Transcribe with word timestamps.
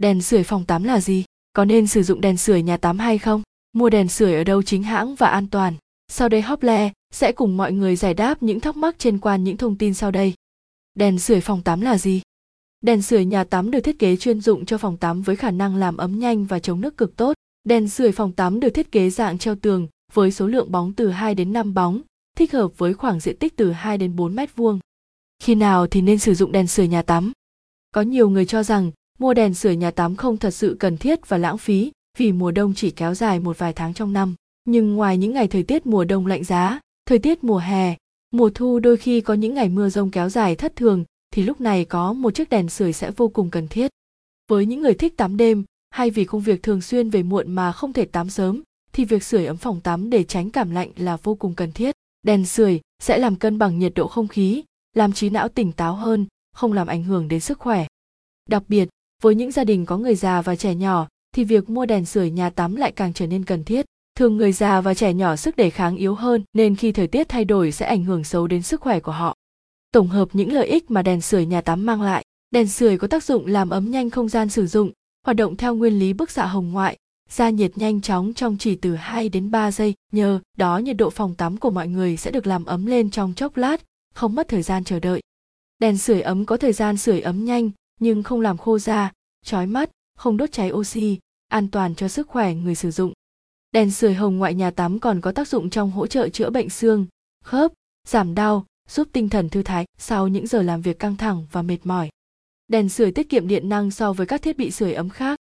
Đèn 0.00 0.22
sưởi 0.22 0.42
phòng 0.42 0.64
tắm 0.64 0.84
là 0.84 1.00
gì? 1.00 1.24
Có 1.52 1.64
nên 1.64 1.86
sử 1.86 2.02
dụng 2.02 2.20
đèn 2.20 2.36
sưởi 2.36 2.62
nhà 2.62 2.76
tắm 2.76 2.98
hay 2.98 3.18
không? 3.18 3.42
Mua 3.72 3.90
đèn 3.90 4.08
sưởi 4.08 4.34
ở 4.34 4.44
đâu 4.44 4.62
chính 4.62 4.82
hãng 4.82 5.14
và 5.14 5.28
an 5.28 5.46
toàn? 5.46 5.74
Sau 6.08 6.28
đây 6.28 6.42
Hople 6.42 6.92
sẽ 7.12 7.32
cùng 7.32 7.56
mọi 7.56 7.72
người 7.72 7.96
giải 7.96 8.14
đáp 8.14 8.42
những 8.42 8.60
thắc 8.60 8.76
mắc 8.76 8.94
trên 8.98 9.18
quan 9.18 9.44
những 9.44 9.56
thông 9.56 9.76
tin 9.76 9.94
sau 9.94 10.10
đây. 10.10 10.34
Đèn 10.94 11.18
sưởi 11.18 11.40
phòng 11.40 11.62
tắm 11.62 11.80
là 11.80 11.98
gì? 11.98 12.22
Đèn 12.80 13.02
sưởi 13.02 13.24
nhà 13.24 13.44
tắm 13.44 13.70
được 13.70 13.80
thiết 13.80 13.98
kế 13.98 14.16
chuyên 14.16 14.40
dụng 14.40 14.66
cho 14.66 14.78
phòng 14.78 14.96
tắm 14.96 15.22
với 15.22 15.36
khả 15.36 15.50
năng 15.50 15.76
làm 15.76 15.96
ấm 15.96 16.18
nhanh 16.18 16.44
và 16.44 16.58
chống 16.58 16.80
nước 16.80 16.96
cực 16.96 17.16
tốt. 17.16 17.34
Đèn 17.64 17.88
sưởi 17.88 18.12
phòng 18.12 18.32
tắm 18.32 18.60
được 18.60 18.70
thiết 18.70 18.92
kế 18.92 19.10
dạng 19.10 19.38
treo 19.38 19.54
tường 19.54 19.88
với 20.12 20.32
số 20.32 20.46
lượng 20.46 20.72
bóng 20.72 20.92
từ 20.92 21.10
2 21.10 21.34
đến 21.34 21.52
5 21.52 21.74
bóng, 21.74 22.00
thích 22.36 22.52
hợp 22.52 22.78
với 22.78 22.94
khoảng 22.94 23.20
diện 23.20 23.36
tích 23.36 23.56
từ 23.56 23.72
2 23.72 23.98
đến 23.98 24.16
4 24.16 24.34
mét 24.34 24.56
vuông. 24.56 24.78
Khi 25.42 25.54
nào 25.54 25.86
thì 25.86 26.00
nên 26.00 26.18
sử 26.18 26.34
dụng 26.34 26.52
đèn 26.52 26.66
sưởi 26.66 26.88
nhà 26.88 27.02
tắm? 27.02 27.32
Có 27.94 28.02
nhiều 28.02 28.30
người 28.30 28.46
cho 28.46 28.62
rằng 28.62 28.90
mua 29.20 29.34
đèn 29.34 29.54
sưởi 29.54 29.76
nhà 29.76 29.90
tắm 29.90 30.16
không 30.16 30.36
thật 30.36 30.50
sự 30.50 30.76
cần 30.80 30.96
thiết 30.96 31.28
và 31.28 31.38
lãng 31.38 31.58
phí 31.58 31.92
vì 32.18 32.32
mùa 32.32 32.50
đông 32.50 32.74
chỉ 32.74 32.90
kéo 32.90 33.14
dài 33.14 33.40
một 33.40 33.58
vài 33.58 33.72
tháng 33.72 33.94
trong 33.94 34.12
năm. 34.12 34.34
Nhưng 34.64 34.94
ngoài 34.94 35.18
những 35.18 35.32
ngày 35.32 35.48
thời 35.48 35.62
tiết 35.62 35.86
mùa 35.86 36.04
đông 36.04 36.26
lạnh 36.26 36.44
giá, 36.44 36.80
thời 37.06 37.18
tiết 37.18 37.44
mùa 37.44 37.58
hè, 37.58 37.96
mùa 38.30 38.50
thu 38.50 38.78
đôi 38.78 38.96
khi 38.96 39.20
có 39.20 39.34
những 39.34 39.54
ngày 39.54 39.68
mưa 39.68 39.88
rông 39.88 40.10
kéo 40.10 40.28
dài 40.28 40.56
thất 40.56 40.76
thường 40.76 41.04
thì 41.34 41.42
lúc 41.42 41.60
này 41.60 41.84
có 41.84 42.12
một 42.12 42.34
chiếc 42.34 42.48
đèn 42.48 42.68
sưởi 42.68 42.92
sẽ 42.92 43.10
vô 43.10 43.28
cùng 43.28 43.50
cần 43.50 43.68
thiết. 43.68 43.90
Với 44.48 44.66
những 44.66 44.82
người 44.82 44.94
thích 44.94 45.16
tắm 45.16 45.36
đêm 45.36 45.64
hay 45.90 46.10
vì 46.10 46.24
công 46.24 46.40
việc 46.40 46.62
thường 46.62 46.80
xuyên 46.80 47.10
về 47.10 47.22
muộn 47.22 47.52
mà 47.52 47.72
không 47.72 47.92
thể 47.92 48.04
tắm 48.04 48.30
sớm 48.30 48.62
thì 48.92 49.04
việc 49.04 49.22
sưởi 49.22 49.46
ấm 49.46 49.56
phòng 49.56 49.80
tắm 49.80 50.10
để 50.10 50.24
tránh 50.24 50.50
cảm 50.50 50.70
lạnh 50.70 50.90
là 50.96 51.16
vô 51.16 51.34
cùng 51.34 51.54
cần 51.54 51.72
thiết. 51.72 51.94
Đèn 52.22 52.46
sưởi 52.46 52.80
sẽ 53.02 53.18
làm 53.18 53.36
cân 53.36 53.58
bằng 53.58 53.78
nhiệt 53.78 53.92
độ 53.94 54.06
không 54.06 54.28
khí, 54.28 54.62
làm 54.96 55.12
trí 55.12 55.30
não 55.30 55.48
tỉnh 55.48 55.72
táo 55.72 55.94
hơn, 55.94 56.26
không 56.52 56.72
làm 56.72 56.86
ảnh 56.86 57.02
hưởng 57.02 57.28
đến 57.28 57.40
sức 57.40 57.58
khỏe. 57.58 57.86
Đặc 58.48 58.62
biệt, 58.68 58.88
với 59.20 59.34
những 59.34 59.52
gia 59.52 59.64
đình 59.64 59.86
có 59.86 59.98
người 59.98 60.14
già 60.14 60.42
và 60.42 60.56
trẻ 60.56 60.74
nhỏ 60.74 61.06
thì 61.34 61.44
việc 61.44 61.70
mua 61.70 61.86
đèn 61.86 62.04
sưởi 62.04 62.30
nhà 62.30 62.50
tắm 62.50 62.76
lại 62.76 62.92
càng 62.92 63.12
trở 63.12 63.26
nên 63.26 63.44
cần 63.44 63.64
thiết. 63.64 63.86
Thường 64.16 64.36
người 64.36 64.52
già 64.52 64.80
và 64.80 64.94
trẻ 64.94 65.12
nhỏ 65.14 65.36
sức 65.36 65.56
đề 65.56 65.70
kháng 65.70 65.96
yếu 65.96 66.14
hơn 66.14 66.44
nên 66.52 66.76
khi 66.76 66.92
thời 66.92 67.06
tiết 67.06 67.28
thay 67.28 67.44
đổi 67.44 67.72
sẽ 67.72 67.86
ảnh 67.86 68.04
hưởng 68.04 68.24
xấu 68.24 68.46
đến 68.46 68.62
sức 68.62 68.80
khỏe 68.80 69.00
của 69.00 69.12
họ. 69.12 69.36
Tổng 69.92 70.08
hợp 70.08 70.28
những 70.32 70.52
lợi 70.52 70.66
ích 70.66 70.90
mà 70.90 71.02
đèn 71.02 71.20
sưởi 71.20 71.46
nhà 71.46 71.60
tắm 71.60 71.86
mang 71.86 72.02
lại. 72.02 72.24
Đèn 72.50 72.68
sưởi 72.68 72.98
có 72.98 73.06
tác 73.06 73.24
dụng 73.24 73.46
làm 73.46 73.70
ấm 73.70 73.90
nhanh 73.90 74.10
không 74.10 74.28
gian 74.28 74.48
sử 74.48 74.66
dụng, 74.66 74.90
hoạt 75.26 75.36
động 75.36 75.56
theo 75.56 75.74
nguyên 75.74 75.98
lý 75.98 76.12
bức 76.12 76.30
xạ 76.30 76.46
hồng 76.46 76.72
ngoại, 76.72 76.96
gia 77.28 77.50
nhiệt 77.50 77.78
nhanh 77.78 78.00
chóng 78.00 78.34
trong 78.34 78.56
chỉ 78.58 78.74
từ 78.74 78.94
2 78.94 79.28
đến 79.28 79.50
3 79.50 79.72
giây, 79.72 79.94
nhờ 80.12 80.40
đó 80.56 80.78
nhiệt 80.78 80.96
độ 80.96 81.10
phòng 81.10 81.34
tắm 81.34 81.56
của 81.56 81.70
mọi 81.70 81.88
người 81.88 82.16
sẽ 82.16 82.30
được 82.30 82.46
làm 82.46 82.64
ấm 82.64 82.86
lên 82.86 83.10
trong 83.10 83.34
chốc 83.34 83.56
lát, 83.56 83.80
không 84.14 84.34
mất 84.34 84.48
thời 84.48 84.62
gian 84.62 84.84
chờ 84.84 85.00
đợi. 85.00 85.20
Đèn 85.78 85.98
sưởi 85.98 86.20
ấm 86.20 86.44
có 86.44 86.56
thời 86.56 86.72
gian 86.72 86.96
sưởi 86.96 87.20
ấm 87.20 87.44
nhanh 87.44 87.70
nhưng 88.00 88.22
không 88.22 88.40
làm 88.40 88.58
khô 88.58 88.78
da, 88.78 89.12
chói 89.44 89.66
mắt, 89.66 89.90
không 90.16 90.36
đốt 90.36 90.52
cháy 90.52 90.72
oxy, 90.72 91.18
an 91.48 91.68
toàn 91.68 91.94
cho 91.94 92.08
sức 92.08 92.28
khỏe 92.28 92.54
người 92.54 92.74
sử 92.74 92.90
dụng. 92.90 93.12
Đèn 93.72 93.90
sưởi 93.90 94.14
hồng 94.14 94.38
ngoại 94.38 94.54
nhà 94.54 94.70
tắm 94.70 94.98
còn 94.98 95.20
có 95.20 95.32
tác 95.32 95.48
dụng 95.48 95.70
trong 95.70 95.90
hỗ 95.90 96.06
trợ 96.06 96.28
chữa 96.28 96.50
bệnh 96.50 96.70
xương, 96.70 97.06
khớp, 97.44 97.72
giảm 98.08 98.34
đau, 98.34 98.66
giúp 98.88 99.08
tinh 99.12 99.28
thần 99.28 99.48
thư 99.48 99.62
thái 99.62 99.84
sau 99.98 100.28
những 100.28 100.46
giờ 100.46 100.62
làm 100.62 100.82
việc 100.82 100.98
căng 100.98 101.16
thẳng 101.16 101.46
và 101.52 101.62
mệt 101.62 101.78
mỏi. 101.84 102.10
Đèn 102.68 102.88
sưởi 102.88 103.12
tiết 103.12 103.28
kiệm 103.28 103.48
điện 103.48 103.68
năng 103.68 103.90
so 103.90 104.12
với 104.12 104.26
các 104.26 104.42
thiết 104.42 104.56
bị 104.56 104.70
sưởi 104.70 104.92
ấm 104.92 105.08
khác. 105.08 105.38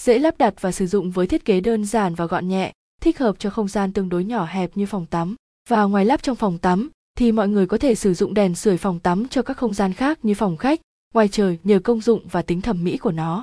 Dễ 0.00 0.18
lắp 0.18 0.38
đặt 0.38 0.54
và 0.60 0.72
sử 0.72 0.86
dụng 0.86 1.10
với 1.10 1.26
thiết 1.26 1.44
kế 1.44 1.60
đơn 1.60 1.84
giản 1.84 2.14
và 2.14 2.26
gọn 2.26 2.48
nhẹ, 2.48 2.72
thích 3.00 3.18
hợp 3.18 3.36
cho 3.38 3.50
không 3.50 3.68
gian 3.68 3.92
tương 3.92 4.08
đối 4.08 4.24
nhỏ 4.24 4.44
hẹp 4.44 4.76
như 4.76 4.86
phòng 4.86 5.06
tắm. 5.06 5.36
Và 5.68 5.84
ngoài 5.84 6.04
lắp 6.04 6.22
trong 6.22 6.36
phòng 6.36 6.58
tắm, 6.58 6.90
thì 7.18 7.32
mọi 7.32 7.48
người 7.48 7.66
có 7.66 7.78
thể 7.78 7.94
sử 7.94 8.14
dụng 8.14 8.34
đèn 8.34 8.54
sưởi 8.54 8.76
phòng 8.76 9.00
tắm 9.00 9.28
cho 9.28 9.42
các 9.42 9.56
không 9.56 9.74
gian 9.74 9.92
khác 9.92 10.18
như 10.22 10.34
phòng 10.34 10.56
khách, 10.56 10.80
ngoài 11.12 11.28
trời 11.28 11.58
nhờ 11.64 11.78
công 11.78 12.00
dụng 12.00 12.26
và 12.30 12.42
tính 12.42 12.60
thẩm 12.60 12.84
mỹ 12.84 12.96
của 12.96 13.12
nó. 13.12 13.42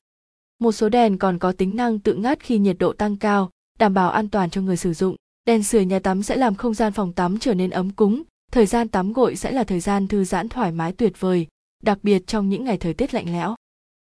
Một 0.60 0.72
số 0.72 0.90
đèn 0.90 1.18
còn 1.18 1.40
có 1.40 1.52
tính 1.52 1.76
năng 1.76 2.00
tự 2.00 2.14
ngắt 2.14 2.40
khi 2.40 2.58
nhiệt 2.58 2.76
độ 2.80 2.94
tăng 2.94 3.18
cao, 3.18 3.50
đảm 3.80 3.94
bảo 3.94 4.10
an 4.12 4.30
toàn 4.30 4.50
cho 4.50 4.62
người 4.62 4.78
sử 4.78 4.94
dụng. 4.94 5.16
Đèn 5.46 5.64
sưởi 5.64 5.86
nhà 5.86 6.00
tắm 6.00 6.24
sẽ 6.24 6.36
làm 6.36 6.56
không 6.56 6.74
gian 6.74 6.94
phòng 6.94 7.14
tắm 7.14 7.40
trở 7.40 7.54
nên 7.54 7.70
ấm 7.70 7.92
cúng, 7.92 8.24
thời 8.52 8.66
gian 8.66 8.88
tắm 8.88 9.14
gội 9.14 9.36
sẽ 9.36 9.52
là 9.52 9.64
thời 9.64 9.80
gian 9.80 10.08
thư 10.08 10.24
giãn 10.24 10.50
thoải 10.50 10.72
mái 10.72 10.92
tuyệt 10.92 11.20
vời, 11.20 11.48
đặc 11.84 12.00
biệt 12.04 12.28
trong 12.28 12.50
những 12.50 12.64
ngày 12.64 12.78
thời 12.78 12.94
tiết 12.94 13.14
lạnh 13.14 13.34
lẽo. 13.34 13.56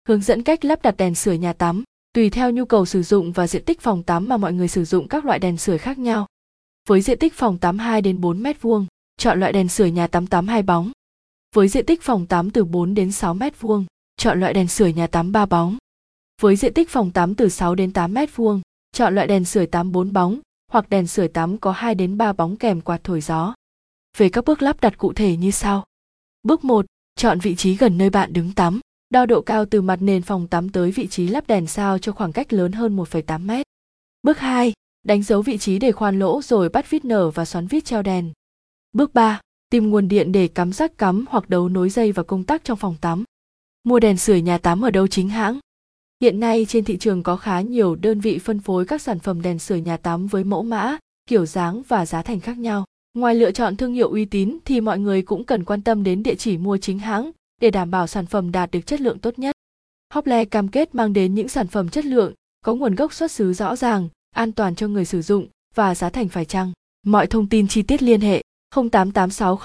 Hướng 0.08 0.22
dẫn 0.22 0.44
cách 0.44 0.66
lắp 0.66 0.82
đặt 0.82 0.98
đèn 0.98 1.16
sưởi 1.16 1.38
nhà 1.38 1.54
tắm, 1.54 1.84
tùy 2.14 2.30
theo 2.30 2.52
nhu 2.52 2.66
cầu 2.66 2.86
sử 2.86 3.04
dụng 3.04 3.32
và 3.32 3.48
diện 3.48 3.66
tích 3.66 3.82
phòng 3.82 4.04
tắm 4.04 4.28
mà 4.30 4.38
mọi 4.38 4.54
người 4.54 4.68
sử 4.68 4.86
dụng 4.86 5.08
các 5.08 5.26
loại 5.26 5.40
đèn 5.40 5.58
sưởi 5.58 5.78
khác 5.78 5.98
nhau. 5.98 6.28
Với 6.88 7.02
diện 7.02 7.20
tích 7.20 7.34
phòng 7.34 7.58
tắm 7.58 7.80
2 7.80 8.02
đến 8.02 8.22
4 8.22 8.44
mét 8.44 8.62
vuông, 8.62 8.86
chọn 9.18 9.40
loại 9.40 9.52
đèn 9.54 9.68
sưởi 9.68 9.92
nhà 9.92 10.08
tắm 10.08 10.28
tắm 10.28 10.48
hai 10.48 10.64
bóng. 10.64 10.92
Với 11.56 11.68
diện 11.68 11.86
tích 11.86 12.02
phòng 12.02 12.26
tắm 12.26 12.50
từ 12.50 12.66
4 12.66 12.94
đến 12.94 13.12
6 13.12 13.34
mét 13.34 13.62
vuông, 13.62 13.86
chọn 14.18 14.40
loại 14.40 14.54
đèn 14.54 14.68
sưởi 14.68 14.94
nhà 14.94 15.08
tắm 15.08 15.32
3 15.32 15.46
bóng. 15.46 15.78
Với 16.42 16.56
diện 16.56 16.74
tích 16.74 16.90
phòng 16.90 17.12
tắm 17.12 17.36
từ 17.36 17.50
6 17.50 17.76
đến 17.76 17.94
8 17.94 18.14
mét 18.14 18.36
vuông, 18.36 18.62
chọn 18.92 19.16
loại 19.16 19.28
đèn 19.28 19.46
sưởi 19.46 19.68
tắm 19.68 19.92
4 19.92 20.14
bóng 20.14 20.40
hoặc 20.72 20.90
đèn 20.90 21.08
sưởi 21.08 21.28
tắm 21.28 21.58
có 21.58 21.72
2 21.72 21.96
đến 21.96 22.18
3 22.18 22.34
bóng 22.34 22.56
kèm 22.56 22.82
quạt 22.82 23.04
thổi 23.04 23.22
gió. 23.22 23.54
Về 24.18 24.30
các 24.30 24.46
bước 24.46 24.62
lắp 24.62 24.82
đặt 24.82 24.98
cụ 24.98 25.14
thể 25.14 25.38
như 25.38 25.52
sau. 25.52 25.84
Bước 26.44 26.64
1, 26.64 26.86
chọn 27.16 27.40
vị 27.40 27.56
trí 27.56 27.76
gần 27.76 27.98
nơi 27.98 28.10
bạn 28.10 28.34
đứng 28.34 28.54
tắm. 28.54 28.80
Đo 29.10 29.26
độ 29.26 29.42
cao 29.42 29.66
từ 29.66 29.82
mặt 29.82 30.02
nền 30.02 30.22
phòng 30.22 30.48
tắm 30.48 30.70
tới 30.70 30.92
vị 30.92 31.08
trí 31.08 31.28
lắp 31.28 31.48
đèn 31.48 31.68
sao 31.68 31.98
cho 31.98 32.12
khoảng 32.12 32.32
cách 32.32 32.54
lớn 32.54 32.72
hơn 32.72 32.98
1,8 32.98 33.46
mét. 33.46 33.66
Bước 34.24 34.40
2, 34.40 34.74
đánh 35.04 35.24
dấu 35.24 35.42
vị 35.42 35.58
trí 35.58 35.80
để 35.80 35.92
khoan 35.92 36.20
lỗ 36.20 36.42
rồi 36.42 36.70
bắt 36.70 36.90
vít 36.90 37.06
nở 37.06 37.32
và 37.32 37.46
xoắn 37.46 37.68
vít 37.68 37.86
treo 37.86 38.02
đèn. 38.02 38.32
Bước 38.94 39.14
3, 39.14 39.42
tìm 39.70 39.90
nguồn 39.90 40.08
điện 40.08 40.32
để 40.32 40.48
cắm 40.48 40.74
rác 40.74 40.98
cắm 40.98 41.26
hoặc 41.30 41.50
đấu 41.50 41.70
nối 41.70 41.90
dây 41.90 42.12
và 42.12 42.24
công 42.24 42.44
tắc 42.44 42.64
trong 42.64 42.78
phòng 42.78 42.96
tắm. 43.02 43.24
Mua 43.84 44.00
đèn 44.00 44.18
sưởi 44.18 44.42
nhà 44.42 44.58
tắm 44.58 44.82
ở 44.82 44.92
đâu 44.92 45.08
chính 45.08 45.30
hãng? 45.30 45.60
Hiện 46.22 46.40
nay 46.40 46.66
trên 46.70 46.86
thị 46.86 46.98
trường 46.98 47.24
có 47.24 47.36
khá 47.36 47.62
nhiều 47.62 47.96
đơn 47.96 48.20
vị 48.20 48.40
phân 48.40 48.60
phối 48.60 48.86
các 48.86 49.02
sản 49.02 49.20
phẩm 49.20 49.42
đèn 49.42 49.60
sưởi 49.60 49.82
nhà 49.82 49.98
tắm 49.98 50.28
với 50.28 50.44
mẫu 50.44 50.64
mã, 50.64 50.98
kiểu 51.30 51.46
dáng 51.46 51.82
và 51.88 52.06
giá 52.06 52.22
thành 52.22 52.40
khác 52.40 52.58
nhau. 52.58 52.86
Ngoài 53.14 53.36
lựa 53.36 53.52
chọn 53.52 53.78
thương 53.78 53.94
hiệu 53.94 54.10
uy 54.10 54.26
tín 54.26 54.58
thì 54.66 54.82
mọi 54.82 55.00
người 55.00 55.22
cũng 55.22 55.44
cần 55.44 55.66
quan 55.66 55.82
tâm 55.82 56.04
đến 56.04 56.24
địa 56.24 56.36
chỉ 56.36 56.58
mua 56.58 56.78
chính 56.78 57.00
hãng 57.00 57.32
để 57.62 57.72
đảm 57.72 57.92
bảo 57.92 58.08
sản 58.08 58.26
phẩm 58.26 58.52
đạt 58.52 58.72
được 58.72 58.82
chất 58.86 59.02
lượng 59.02 59.20
tốt 59.20 59.40
nhất. 59.40 59.56
Hople 60.14 60.46
cam 60.46 60.68
kết 60.68 60.96
mang 60.96 61.14
đến 61.14 61.36
những 61.36 61.48
sản 61.48 61.68
phẩm 61.68 61.90
chất 61.90 62.06
lượng, 62.06 62.34
có 62.66 62.76
nguồn 62.76 62.96
gốc 62.96 63.14
xuất 63.14 63.32
xứ 63.32 63.54
rõ 63.54 63.76
ràng, 63.76 64.10
an 64.36 64.52
toàn 64.52 64.76
cho 64.76 64.88
người 64.88 65.06
sử 65.06 65.22
dụng 65.22 65.48
và 65.76 65.96
giá 65.96 66.10
thành 66.10 66.30
phải 66.30 66.46
chăng. 66.46 66.72
Mọi 67.06 67.28
thông 67.28 67.50
tin 67.50 67.68
chi 67.68 67.82
tiết 67.82 68.04
liên 68.04 68.22
hệ 68.22 68.42
0886 68.76 69.56